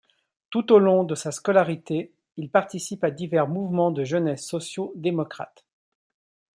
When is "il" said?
2.35-2.49